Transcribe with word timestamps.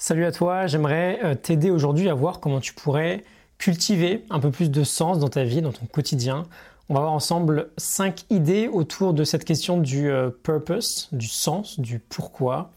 Salut 0.00 0.26
à 0.26 0.30
toi, 0.30 0.68
j'aimerais 0.68 1.18
euh, 1.24 1.34
t'aider 1.34 1.72
aujourd'hui 1.72 2.08
à 2.08 2.14
voir 2.14 2.38
comment 2.38 2.60
tu 2.60 2.72
pourrais 2.72 3.24
cultiver 3.58 4.24
un 4.30 4.38
peu 4.38 4.52
plus 4.52 4.70
de 4.70 4.84
sens 4.84 5.18
dans 5.18 5.26
ta 5.26 5.42
vie, 5.42 5.60
dans 5.60 5.72
ton 5.72 5.86
quotidien. 5.86 6.46
On 6.88 6.94
va 6.94 7.00
voir 7.00 7.12
ensemble 7.12 7.70
cinq 7.78 8.24
idées 8.30 8.68
autour 8.68 9.12
de 9.12 9.24
cette 9.24 9.44
question 9.44 9.76
du 9.76 10.08
euh, 10.08 10.30
purpose, 10.30 11.08
du 11.10 11.26
sens, 11.26 11.80
du 11.80 11.98
pourquoi. 11.98 12.70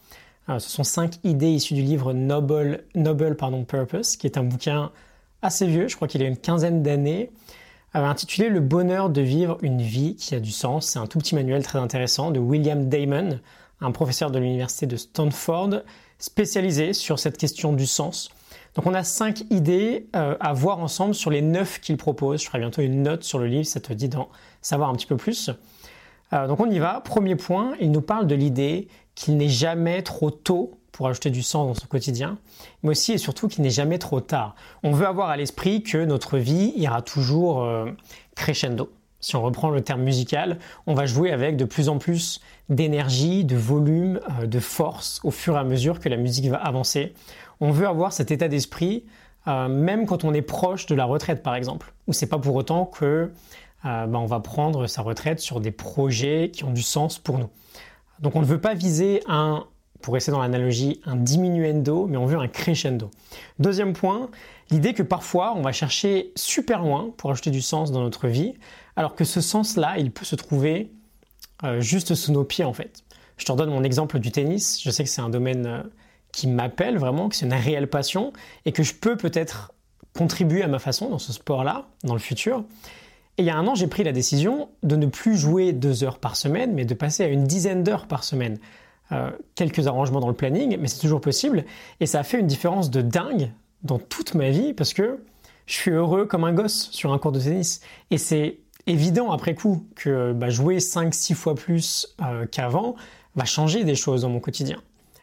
Euh, 0.48 0.58
ce 0.58 0.68
sont 0.68 0.82
cinq 0.82 1.20
idées 1.22 1.50
issues 1.50 1.74
du 1.74 1.82
livre 1.82 2.12
Noble, 2.12 2.82
Noble 2.96 3.36
pardon, 3.36 3.62
Purpose, 3.62 4.16
qui 4.16 4.26
est 4.26 4.36
un 4.36 4.42
bouquin 4.42 4.90
assez 5.42 5.68
vieux, 5.68 5.86
je 5.86 5.94
crois 5.94 6.08
qu'il 6.08 6.24
a 6.24 6.26
une 6.26 6.36
quinzaine 6.36 6.82
d'années, 6.82 7.30
intitulé 7.94 8.48
Le 8.48 8.58
bonheur 8.58 9.10
de 9.10 9.20
vivre 9.20 9.58
une 9.62 9.80
vie 9.80 10.16
qui 10.16 10.34
a 10.34 10.40
du 10.40 10.50
sens. 10.50 10.86
C'est 10.88 10.98
un 10.98 11.06
tout 11.06 11.20
petit 11.20 11.36
manuel 11.36 11.62
très 11.62 11.78
intéressant 11.78 12.32
de 12.32 12.40
William 12.40 12.88
Damon, 12.88 13.38
un 13.80 13.92
professeur 13.92 14.32
de 14.32 14.40
l'université 14.40 14.86
de 14.86 14.96
Stanford 14.96 15.82
spécialisé 16.22 16.92
sur 16.92 17.18
cette 17.18 17.36
question 17.36 17.72
du 17.72 17.84
sens. 17.84 18.30
Donc 18.76 18.86
on 18.86 18.94
a 18.94 19.02
cinq 19.02 19.42
idées 19.50 20.06
euh, 20.14 20.36
à 20.38 20.52
voir 20.52 20.78
ensemble 20.78 21.14
sur 21.14 21.30
les 21.30 21.42
neuf 21.42 21.80
qu'il 21.80 21.96
propose. 21.96 22.40
Je 22.40 22.46
ferai 22.46 22.60
bientôt 22.60 22.80
une 22.80 23.02
note 23.02 23.24
sur 23.24 23.40
le 23.40 23.46
livre, 23.46 23.66
ça 23.66 23.80
te 23.80 23.92
dit 23.92 24.08
d'en 24.08 24.28
savoir 24.62 24.88
un 24.88 24.94
petit 24.94 25.06
peu 25.06 25.16
plus. 25.16 25.50
Euh, 26.32 26.46
donc 26.46 26.60
on 26.60 26.70
y 26.70 26.78
va. 26.78 27.00
Premier 27.00 27.34
point, 27.34 27.74
il 27.80 27.90
nous 27.90 28.00
parle 28.00 28.28
de 28.28 28.36
l'idée 28.36 28.86
qu'il 29.16 29.36
n'est 29.36 29.48
jamais 29.48 30.02
trop 30.02 30.30
tôt 30.30 30.78
pour 30.92 31.08
ajouter 31.08 31.30
du 31.30 31.42
sens 31.42 31.66
dans 31.66 31.74
son 31.74 31.88
quotidien, 31.88 32.38
mais 32.82 32.90
aussi 32.90 33.12
et 33.12 33.18
surtout 33.18 33.48
qu'il 33.48 33.62
n'est 33.62 33.70
jamais 33.70 33.98
trop 33.98 34.20
tard. 34.20 34.54
On 34.84 34.92
veut 34.92 35.06
avoir 35.06 35.28
à 35.28 35.36
l'esprit 35.36 35.82
que 35.82 36.04
notre 36.04 36.38
vie 36.38 36.72
ira 36.76 37.02
toujours 37.02 37.64
euh, 37.64 37.90
crescendo 38.36 38.90
si 39.22 39.34
on 39.36 39.42
reprend 39.42 39.70
le 39.70 39.80
terme 39.80 40.02
musical, 40.02 40.58
on 40.86 40.92
va 40.92 41.06
jouer 41.06 41.32
avec 41.32 41.56
de 41.56 41.64
plus 41.64 41.88
en 41.88 41.96
plus 41.96 42.42
d'énergie, 42.68 43.44
de 43.44 43.56
volume, 43.56 44.20
euh, 44.40 44.46
de 44.46 44.60
force 44.60 45.20
au 45.24 45.30
fur 45.30 45.56
et 45.56 45.58
à 45.58 45.64
mesure 45.64 45.98
que 45.98 46.10
la 46.10 46.18
musique 46.18 46.50
va 46.50 46.58
avancer. 46.58 47.14
On 47.60 47.70
veut 47.70 47.86
avoir 47.86 48.12
cet 48.12 48.30
état 48.30 48.48
d'esprit 48.48 49.04
euh, 49.48 49.68
même 49.68 50.06
quand 50.06 50.24
on 50.24 50.34
est 50.34 50.42
proche 50.42 50.86
de 50.86 50.94
la 50.94 51.04
retraite 51.04 51.42
par 51.42 51.54
exemple, 51.54 51.92
où 52.06 52.12
c'est 52.12 52.28
pas 52.28 52.38
pour 52.38 52.54
autant 52.54 52.84
que 52.84 53.32
euh, 53.84 54.06
ben, 54.06 54.18
on 54.18 54.26
va 54.26 54.40
prendre 54.40 54.86
sa 54.86 55.02
retraite 55.02 55.40
sur 55.40 55.60
des 55.60 55.72
projets 55.72 56.50
qui 56.52 56.64
ont 56.64 56.70
du 56.70 56.82
sens 56.82 57.18
pour 57.18 57.38
nous. 57.38 57.48
Donc 58.20 58.36
on 58.36 58.40
ne 58.40 58.46
veut 58.46 58.60
pas 58.60 58.74
viser 58.74 59.22
un 59.26 59.66
pour 60.00 60.14
rester 60.14 60.32
dans 60.32 60.40
l'analogie, 60.40 61.00
un 61.06 61.14
diminuendo, 61.14 62.06
mais 62.08 62.16
on 62.16 62.26
veut 62.26 62.38
un 62.38 62.48
crescendo. 62.48 63.10
Deuxième 63.60 63.92
point, 63.92 64.30
l'idée 64.72 64.94
que 64.94 65.02
parfois 65.02 65.54
on 65.54 65.62
va 65.62 65.72
chercher 65.72 66.32
super 66.34 66.82
loin 66.82 67.12
pour 67.16 67.30
ajouter 67.30 67.50
du 67.50 67.62
sens 67.62 67.92
dans 67.92 68.00
notre 68.00 68.26
vie, 68.26 68.54
alors 68.96 69.14
que 69.14 69.24
ce 69.24 69.40
sens-là, 69.40 69.98
il 69.98 70.10
peut 70.10 70.24
se 70.24 70.34
trouver 70.34 70.90
euh, 71.62 71.80
juste 71.80 72.14
sous 72.14 72.32
nos 72.32 72.44
pieds 72.44 72.64
en 72.64 72.72
fait. 72.72 73.04
Je 73.36 73.44
te 73.44 73.52
redonne 73.52 73.70
mon 73.70 73.84
exemple 73.84 74.18
du 74.18 74.32
tennis, 74.32 74.80
je 74.82 74.90
sais 74.90 75.04
que 75.04 75.10
c'est 75.10 75.20
un 75.20 75.30
domaine 75.30 75.66
euh, 75.66 75.82
qui 76.32 76.48
m'appelle 76.48 76.98
vraiment, 76.98 77.28
que 77.28 77.36
c'est 77.36 77.46
une 77.46 77.52
réelle 77.52 77.88
passion, 77.88 78.32
et 78.64 78.72
que 78.72 78.82
je 78.82 78.94
peux 78.94 79.16
peut-être 79.16 79.72
contribuer 80.16 80.62
à 80.62 80.68
ma 80.68 80.78
façon 80.78 81.08
dans 81.08 81.18
ce 81.18 81.32
sport-là, 81.32 81.86
dans 82.04 82.14
le 82.14 82.20
futur. 82.20 82.64
Et 83.38 83.42
il 83.42 83.46
y 83.46 83.50
a 83.50 83.56
un 83.56 83.66
an, 83.66 83.74
j'ai 83.74 83.86
pris 83.86 84.04
la 84.04 84.12
décision 84.12 84.68
de 84.82 84.96
ne 84.96 85.06
plus 85.06 85.36
jouer 85.36 85.72
deux 85.72 86.04
heures 86.04 86.18
par 86.18 86.36
semaine, 86.36 86.72
mais 86.74 86.84
de 86.84 86.94
passer 86.94 87.24
à 87.24 87.28
une 87.28 87.44
dizaine 87.44 87.82
d'heures 87.82 88.06
par 88.06 88.24
semaine. 88.24 88.58
Euh, 89.10 89.30
quelques 89.54 89.86
arrangements 89.86 90.20
dans 90.20 90.28
le 90.28 90.34
planning, 90.34 90.76
mais 90.78 90.88
c'est 90.88 91.00
toujours 91.00 91.20
possible. 91.20 91.64
Et 92.00 92.06
ça 92.06 92.20
a 92.20 92.22
fait 92.22 92.38
une 92.38 92.46
différence 92.46 92.90
de 92.90 93.02
dingue 93.02 93.50
dans 93.82 93.98
toute 93.98 94.34
ma 94.34 94.50
vie 94.50 94.74
parce 94.74 94.94
que 94.94 95.18
je 95.66 95.74
suis 95.74 95.90
heureux 95.90 96.26
comme 96.26 96.44
un 96.44 96.52
gosse 96.52 96.88
sur 96.90 97.12
un 97.12 97.18
cours 97.18 97.32
de 97.32 97.40
tennis. 97.40 97.80
Et 98.10 98.18
c'est 98.18 98.58
évident 98.86 99.30
après 99.30 99.54
coup 99.54 99.86
que 99.94 100.32
bah, 100.32 100.50
jouer 100.50 100.78
5-6 100.78 101.34
fois 101.34 101.54
plus 101.54 102.14
euh, 102.20 102.46
qu'avant 102.46 102.96
va 103.34 103.44
changer 103.44 103.84
des 103.84 103.94
choses 103.94 104.22
dans 104.22 104.28
mon 104.28 104.40
quotidien. 104.40 104.78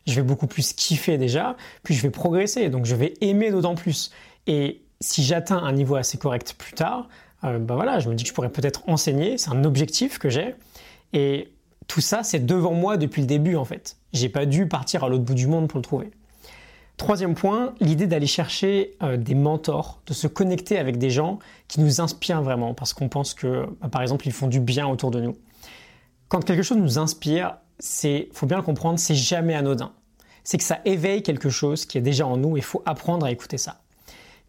Je 0.08 0.16
vais 0.16 0.24
beaucoup 0.24 0.48
plus 0.48 0.74
kiffer 0.74 1.18
déjà, 1.18 1.56
puis 1.84 1.94
je 1.94 2.02
vais 2.02 2.10
progresser, 2.10 2.70
donc 2.70 2.86
je 2.86 2.96
vais 2.96 3.14
aimer 3.22 3.52
d'autant 3.52 3.76
plus. 3.76 4.12
Et 4.48 4.82
si 5.02 5.24
j'atteins 5.24 5.58
un 5.58 5.72
niveau 5.72 5.96
assez 5.96 6.18
correct 6.18 6.56
plus 6.58 6.74
tard, 6.74 7.10
euh, 7.44 7.60
bah 7.60 7.76
voilà, 7.76 8.00
je 8.00 8.10
me 8.10 8.16
dis 8.16 8.24
que 8.24 8.30
je 8.30 8.34
pourrais 8.34 8.50
peut-être 8.50 8.84
enseigner, 8.88 9.38
c'est 9.38 9.52
un 9.52 9.64
objectif 9.64 10.18
que 10.18 10.30
j'ai. 10.30 10.56
Et 11.14 11.54
tout 11.88 12.02
ça, 12.02 12.24
c'est 12.24 12.46
devant 12.46 12.74
moi 12.74 12.98
depuis 12.98 13.22
le 13.22 13.28
début 13.28 13.56
en 13.56 13.66
fait. 13.66 13.98
J'ai 14.14 14.30
pas 14.30 14.46
dû 14.46 14.68
partir 14.68 15.04
à 15.04 15.10
l'autre 15.10 15.24
bout 15.24 15.36
du 15.36 15.48
monde 15.48 15.68
pour 15.68 15.78
le 15.78 15.84
trouver. 15.84 16.12
Troisième 17.00 17.34
point, 17.34 17.74
l'idée 17.80 18.08
d'aller 18.08 18.28
chercher 18.28 18.98
euh, 19.02 19.16
des 19.16 19.34
mentors, 19.34 20.02
de 20.06 20.14
se 20.14 20.28
connecter 20.28 20.78
avec 20.78 20.98
des 20.98 21.10
gens 21.10 21.40
qui 21.70 21.80
nous 21.80 22.02
inspirent 22.02 22.42
vraiment, 22.42 22.74
parce 22.74 22.92
qu'on 22.92 23.08
pense 23.08 23.34
que, 23.34 23.68
bah, 23.80 23.88
par 23.88 24.02
exemple, 24.02 24.28
ils 24.28 24.34
font 24.34 24.48
du 24.48 24.60
bien 24.60 24.86
autour 24.86 25.10
de 25.10 25.22
nous. 25.22 25.38
Quand 26.28 26.44
quelque 26.44 26.62
chose 26.62 26.78
nous 26.78 27.00
inspire, 27.00 27.56
c'est, 27.80 28.28
faut 28.34 28.48
bien 28.48 28.58
le 28.58 28.64
comprendre, 28.64 29.00
c'est 29.00 29.16
jamais 29.16 29.56
anodin. 29.56 29.94
C'est 30.44 30.58
que 30.58 30.64
ça 30.66 30.80
éveille 30.84 31.24
quelque 31.24 31.50
chose 31.50 31.86
qui 31.86 31.98
est 31.98 32.02
déjà 32.02 32.28
en 32.28 32.36
nous 32.36 32.58
et 32.58 32.60
il 32.60 32.66
faut 32.66 32.84
apprendre 32.86 33.26
à 33.26 33.32
écouter 33.32 33.58
ça. 33.58 33.80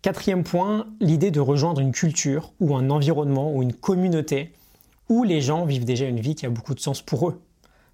Quatrième 0.03 0.43
point, 0.43 0.89
l'idée 0.99 1.31
de 1.31 1.41
rejoindre 1.41 1.81
une 1.81 1.93
culture 1.93 2.53
ou 2.59 2.75
un 2.75 2.91
environnement 2.91 3.55
ou 3.55 3.63
une 3.63 3.75
communauté 3.75 4.53
où 5.09 5.23
les 5.23 5.41
gens 5.41 5.67
vivent 5.67 5.85
déjà 5.85 6.07
une 6.07 6.19
vie 6.19 6.35
qui 6.35 6.47
a 6.47 6.51
beaucoup 6.51 6.75
de 6.75 6.81
sens 6.81 7.01
pour 7.01 7.29
eux. 7.29 7.41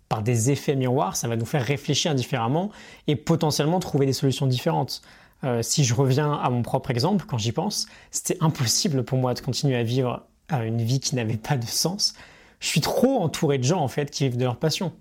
Par 0.09 0.23
des 0.23 0.51
effets 0.51 0.77
miroirs, 0.77 1.17
ça 1.17 1.27
va 1.27 1.37
nous 1.37 1.47
faire 1.47 1.65
réfléchir 1.65 2.15
différemment 2.15 2.71
et 3.07 3.17
potentiellement 3.17 3.81
trouver 3.81 4.07
des 4.07 4.13
solutions 4.13 4.47
différentes. 4.47 5.03
Euh, 5.45 5.63
si 5.63 5.85
je 5.85 5.95
reviens 5.95 6.33
à 6.33 6.49
mon 6.49 6.63
propre 6.63 6.91
exemple, 6.91 7.25
quand 7.27 7.39
j'y 7.39 7.53
pense, 7.53 7.87
c'était 8.11 8.39
impossible 8.41 9.05
pour 9.05 9.19
moi 9.19 9.35
de 9.35 9.41
continuer 9.41 9.77
à 9.77 9.83
vivre 9.83 10.25
euh, 10.53 10.63
une 10.63 10.81
vie 10.81 11.01
qui 11.01 11.15
n'avait 11.15 11.37
pas 11.37 11.57
de 11.57 11.67
sens. 11.67 12.15
Je 12.61 12.69
suis 12.69 12.81
trop 12.81 13.21
entouré 13.21 13.59
de 13.59 13.65
gens 13.65 13.81
en 13.81 13.89
fait 13.89 14.11
qui 14.11 14.25
vivent 14.25 14.39
de 14.39 14.45
leur 14.45 14.57
passion. 14.57 14.93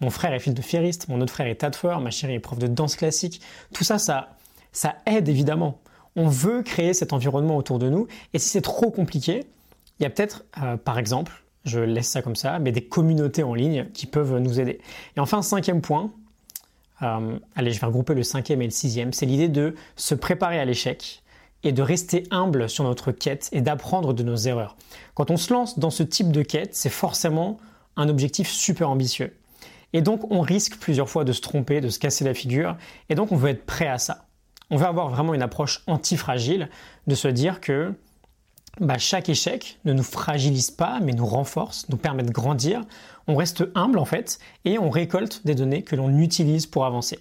Mon 0.00 0.10
frère 0.10 0.32
est 0.32 0.38
fil 0.38 0.54
de 0.54 0.62
ferriste, 0.62 1.08
mon 1.08 1.20
autre 1.20 1.32
frère 1.32 1.46
est 1.46 1.56
tatoueur, 1.56 2.00
ma 2.00 2.10
chérie 2.10 2.34
est 2.34 2.40
prof 2.40 2.58
de 2.58 2.66
danse 2.66 2.96
classique. 2.96 3.40
Tout 3.72 3.84
ça, 3.84 3.98
ça, 3.98 4.36
ça 4.72 4.96
aide 5.06 5.28
évidemment. 5.28 5.78
On 6.14 6.28
veut 6.28 6.62
créer 6.62 6.92
cet 6.92 7.12
environnement 7.12 7.56
autour 7.56 7.78
de 7.78 7.88
nous 7.88 8.06
et 8.34 8.38
si 8.38 8.48
c'est 8.48 8.60
trop 8.60 8.90
compliqué, 8.90 9.46
il 9.98 10.02
y 10.02 10.06
a 10.06 10.10
peut-être, 10.10 10.44
euh, 10.62 10.76
par 10.76 10.98
exemple, 10.98 11.44
je 11.64 11.80
laisse 11.80 12.08
ça 12.08 12.22
comme 12.22 12.36
ça, 12.36 12.58
mais 12.58 12.72
des 12.72 12.84
communautés 12.84 13.42
en 13.42 13.54
ligne 13.54 13.86
qui 13.92 14.06
peuvent 14.06 14.38
nous 14.38 14.60
aider. 14.60 14.80
Et 15.16 15.20
enfin, 15.20 15.42
cinquième 15.42 15.80
point, 15.80 16.10
euh, 17.02 17.38
allez, 17.56 17.72
je 17.72 17.80
vais 17.80 17.86
regrouper 17.86 18.14
le 18.14 18.22
cinquième 18.22 18.62
et 18.62 18.66
le 18.66 18.70
sixième, 18.70 19.12
c'est 19.12 19.26
l'idée 19.26 19.48
de 19.48 19.74
se 19.96 20.14
préparer 20.14 20.58
à 20.58 20.64
l'échec 20.64 21.22
et 21.64 21.72
de 21.72 21.82
rester 21.82 22.24
humble 22.30 22.68
sur 22.68 22.84
notre 22.84 23.12
quête 23.12 23.48
et 23.52 23.60
d'apprendre 23.60 24.12
de 24.12 24.22
nos 24.22 24.36
erreurs. 24.36 24.76
Quand 25.14 25.30
on 25.30 25.36
se 25.36 25.52
lance 25.52 25.78
dans 25.78 25.90
ce 25.90 26.02
type 26.02 26.32
de 26.32 26.42
quête, 26.42 26.74
c'est 26.74 26.90
forcément 26.90 27.58
un 27.96 28.08
objectif 28.08 28.48
super 28.48 28.90
ambitieux. 28.90 29.36
Et 29.92 30.00
donc 30.00 30.30
on 30.30 30.40
risque 30.40 30.78
plusieurs 30.78 31.08
fois 31.08 31.24
de 31.24 31.32
se 31.32 31.40
tromper, 31.40 31.80
de 31.80 31.88
se 31.88 31.98
casser 31.98 32.24
la 32.24 32.34
figure, 32.34 32.76
et 33.08 33.14
donc 33.14 33.30
on 33.30 33.36
veut 33.36 33.50
être 33.50 33.66
prêt 33.66 33.86
à 33.86 33.98
ça. 33.98 34.26
On 34.70 34.76
veut 34.76 34.86
avoir 34.86 35.10
vraiment 35.10 35.34
une 35.34 35.42
approche 35.42 35.82
anti-fragile, 35.86 36.70
de 37.06 37.14
se 37.14 37.28
dire 37.28 37.60
que 37.60 37.92
bah, 38.80 38.98
chaque 38.98 39.28
échec 39.28 39.78
ne 39.84 39.92
nous 39.92 40.02
fragilise 40.02 40.70
pas, 40.70 41.00
mais 41.00 41.12
nous 41.12 41.26
renforce, 41.26 41.88
nous 41.90 41.96
permet 41.96 42.22
de 42.22 42.30
grandir. 42.30 42.82
On 43.26 43.36
reste 43.36 43.64
humble 43.74 43.98
en 43.98 44.04
fait 44.04 44.38
et 44.64 44.78
on 44.78 44.90
récolte 44.90 45.42
des 45.44 45.54
données 45.54 45.82
que 45.82 45.94
l'on 45.94 46.16
utilise 46.18 46.66
pour 46.66 46.86
avancer. 46.86 47.18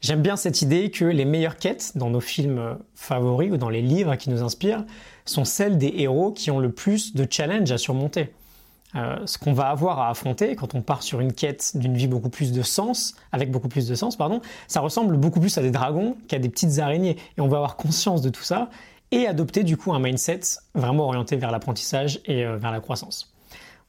J'aime 0.00 0.22
bien 0.22 0.36
cette 0.36 0.62
idée 0.62 0.90
que 0.90 1.04
les 1.04 1.24
meilleures 1.24 1.56
quêtes 1.56 1.92
dans 1.96 2.10
nos 2.10 2.20
films 2.20 2.76
favoris 2.94 3.52
ou 3.52 3.56
dans 3.56 3.68
les 3.68 3.82
livres 3.82 4.16
qui 4.16 4.30
nous 4.30 4.42
inspirent 4.42 4.84
sont 5.24 5.44
celles 5.44 5.78
des 5.78 5.92
héros 5.96 6.32
qui 6.32 6.50
ont 6.50 6.58
le 6.58 6.70
plus 6.70 7.14
de 7.14 7.26
challenges 7.28 7.70
à 7.70 7.78
surmonter. 7.78 8.32
Euh, 8.94 9.16
ce 9.24 9.38
qu'on 9.38 9.54
va 9.54 9.68
avoir 9.68 10.00
à 10.00 10.10
affronter 10.10 10.54
quand 10.54 10.74
on 10.74 10.82
part 10.82 11.02
sur 11.02 11.20
une 11.20 11.32
quête 11.32 11.72
d'une 11.76 11.96
vie 11.96 12.08
beaucoup 12.08 12.28
plus 12.28 12.52
de 12.52 12.62
sens, 12.62 13.14
avec 13.32 13.50
beaucoup 13.50 13.68
plus 13.68 13.88
de 13.88 13.94
sens, 13.94 14.16
pardon, 14.16 14.42
ça 14.68 14.80
ressemble 14.80 15.16
beaucoup 15.16 15.40
plus 15.40 15.56
à 15.56 15.62
des 15.62 15.70
dragons 15.70 16.16
qu'à 16.28 16.38
des 16.38 16.50
petites 16.50 16.78
araignées. 16.78 17.16
Et 17.38 17.40
on 17.40 17.48
va 17.48 17.56
avoir 17.56 17.76
conscience 17.76 18.20
de 18.20 18.28
tout 18.28 18.42
ça 18.42 18.68
et 19.12 19.28
adopter 19.28 19.62
du 19.62 19.76
coup 19.76 19.92
un 19.92 20.00
mindset 20.00 20.40
vraiment 20.74 21.04
orienté 21.04 21.36
vers 21.36 21.52
l'apprentissage 21.52 22.20
et 22.26 22.44
euh, 22.44 22.56
vers 22.56 22.72
la 22.72 22.80
croissance. 22.80 23.32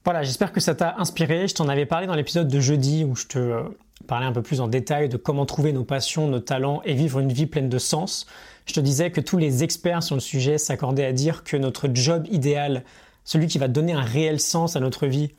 Voilà, 0.03 0.21
j'espère 0.21 0.51
que 0.51 0.59
ça 0.59 0.75
t'a 0.75 0.95
inspiré. 0.97 1.47
Je 1.47 1.55
t'en 1.55 1.69
avais 1.69 1.85
parlé 1.85 2.07
dans 2.07 2.15
l'épisode 2.15 2.49
de 2.49 2.59
jeudi 2.59 3.05
où 3.05 3.15
je 3.15 3.25
te 3.25 3.39
euh, 3.39 3.63
parlais 4.05 4.25
un 4.25 4.33
peu 4.33 4.41
plus 4.41 4.59
en 4.59 4.67
détail 4.67 5.07
de 5.07 5.15
comment 5.15 5.45
trouver 5.45 5.71
nos 5.71 5.85
passions, 5.85 6.27
nos 6.27 6.41
talents 6.41 6.81
et 6.83 6.93
vivre 6.93 7.19
une 7.19 7.31
vie 7.31 7.45
pleine 7.45 7.69
de 7.69 7.77
sens. 7.77 8.27
Je 8.65 8.73
te 8.73 8.81
disais 8.81 9.11
que 9.11 9.21
tous 9.21 9.37
les 9.37 9.63
experts 9.63 10.03
sur 10.03 10.15
le 10.15 10.21
sujet 10.21 10.57
s'accordaient 10.57 11.05
à 11.05 11.13
dire 11.13 11.45
que 11.45 11.55
notre 11.55 11.89
job 11.93 12.27
idéal, 12.29 12.83
celui 13.23 13.47
qui 13.47 13.57
va 13.57 13.69
donner 13.69 13.93
un 13.93 14.01
réel 14.01 14.41
sens 14.41 14.75
à 14.75 14.81
notre 14.81 15.07
vie, 15.07 15.31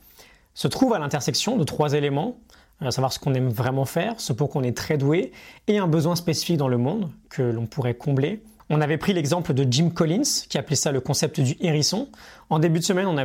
se 0.55 0.67
trouve 0.67 0.93
à 0.93 0.99
l'intersection 0.99 1.57
de 1.57 1.63
trois 1.63 1.93
éléments, 1.93 2.37
à 2.81 2.89
savoir 2.91 3.13
ce 3.13 3.19
qu'on 3.19 3.33
aime 3.35 3.49
vraiment 3.49 3.85
faire, 3.85 4.19
ce 4.19 4.33
pour 4.33 4.49
qu'on 4.49 4.63
est 4.63 4.75
très 4.75 4.97
doué, 4.97 5.31
et 5.67 5.77
un 5.77 5.87
besoin 5.87 6.15
spécifique 6.15 6.57
dans 6.57 6.67
le 6.67 6.77
monde 6.77 7.11
que 7.29 7.43
l'on 7.43 7.67
pourrait 7.67 7.93
combler. 7.93 8.41
On 8.69 8.81
avait 8.81 8.97
pris 8.97 9.13
l'exemple 9.13 9.53
de 9.53 9.65
Jim 9.69 9.91
Collins, 9.91 10.23
qui 10.49 10.57
appelait 10.57 10.75
ça 10.75 10.91
le 10.91 10.99
concept 10.99 11.39
du 11.39 11.55
hérisson. 11.61 12.07
En 12.49 12.57
début 12.57 12.79
de 12.79 12.83
semaine, 12.83 13.05
on 13.05 13.17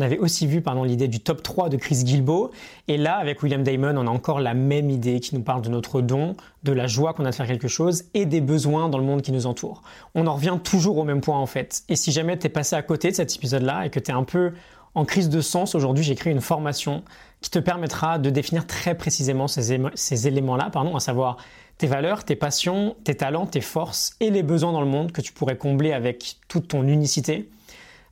avait, 0.00 0.18
aussi 0.18 0.46
vu 0.48 0.62
l'idée 0.84 1.06
du 1.06 1.20
top 1.20 1.42
3 1.42 1.68
de 1.68 1.76
Chris 1.76 2.02
Gilbo. 2.04 2.50
Et 2.88 2.96
là, 2.96 3.16
avec 3.16 3.42
William 3.42 3.62
Damon, 3.62 3.96
on 3.96 4.08
a 4.08 4.10
encore 4.10 4.40
la 4.40 4.54
même 4.54 4.90
idée 4.90 5.20
qui 5.20 5.36
nous 5.36 5.42
parle 5.42 5.62
de 5.62 5.68
notre 5.68 6.00
don, 6.00 6.36
de 6.64 6.72
la 6.72 6.88
joie 6.88 7.12
qu'on 7.12 7.24
a 7.26 7.30
de 7.30 7.34
faire 7.34 7.46
quelque 7.46 7.68
chose 7.68 8.04
et 8.14 8.26
des 8.26 8.40
besoins 8.40 8.88
dans 8.88 8.98
le 8.98 9.04
monde 9.04 9.22
qui 9.22 9.30
nous 9.30 9.46
entoure. 9.46 9.82
On 10.16 10.26
en 10.26 10.34
revient 10.34 10.58
toujours 10.62 10.98
au 10.98 11.04
même 11.04 11.20
point 11.20 11.38
en 11.38 11.46
fait. 11.46 11.82
Et 11.88 11.94
si 11.94 12.10
jamais 12.10 12.36
tu 12.36 12.46
es 12.46 12.50
passé 12.50 12.74
à 12.74 12.82
côté 12.82 13.10
de 13.10 13.16
cet 13.16 13.34
épisode-là 13.34 13.86
et 13.86 13.90
que 13.90 14.00
tu 14.00 14.10
es 14.10 14.14
un 14.14 14.24
peu 14.24 14.52
en 14.94 15.04
crise 15.04 15.28
de 15.28 15.40
sens, 15.40 15.74
aujourd'hui 15.74 16.04
j'ai 16.04 16.14
créé 16.14 16.32
une 16.32 16.40
formation 16.40 17.02
qui 17.40 17.50
te 17.50 17.58
permettra 17.58 18.18
de 18.18 18.30
définir 18.30 18.66
très 18.66 18.96
précisément 18.96 19.46
ces, 19.46 20.26
éléments-là, 20.26 20.70
pardon, 20.72 20.96
à 20.96 21.00
savoir 21.00 21.36
tes 21.76 21.86
valeurs, 21.86 22.24
tes 22.24 22.34
passions, 22.34 22.96
tes 23.04 23.14
talents, 23.14 23.46
tes 23.46 23.60
forces 23.60 24.16
et 24.20 24.30
les 24.30 24.42
besoins 24.42 24.72
dans 24.72 24.80
le 24.80 24.88
monde 24.88 25.12
que 25.12 25.20
tu 25.20 25.32
pourrais 25.32 25.56
combler 25.56 25.92
avec 25.92 26.36
toute 26.48 26.68
ton 26.68 26.82
unicité. 26.86 27.48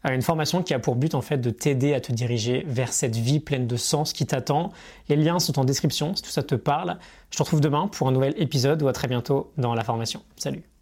Euh, 0.06 0.14
une 0.14 0.23
formation 0.23 0.62
qui 0.62 0.75
a 0.75 0.78
pour 0.78 0.94
but 0.94 1.14
en 1.14 1.23
fait 1.23 1.38
de 1.38 1.50
t'aider 1.50 1.94
à 1.94 2.00
te 2.00 2.12
diriger 2.12 2.64
vers 2.69 2.93
cette 2.93 3.17
vie 3.17 3.40
pleine 3.40 3.67
de 3.67 3.76
sens 3.76 4.12
qui 4.12 4.26
t'attend. 4.26 4.70
Les 5.08 5.17
liens 5.17 5.40
sont 5.40 5.58
en 5.58 5.64
description 5.64 6.14
si 6.14 6.23
tout 6.23 6.31
ça 6.31 6.43
te 6.43 6.55
parle. 6.55 6.99
Je 7.31 7.38
te 7.38 7.43
retrouve 7.43 7.61
demain 7.61 7.88
pour 7.88 8.06
un 8.06 8.12
nouvel 8.12 8.34
épisode 8.37 8.82
ou 8.82 8.88
à 8.88 8.93
très 8.93 9.08
bientôt 9.08 9.50
dans 9.56 9.75
la 9.75 9.82
formation. 9.82 10.23
Salut 10.37 10.75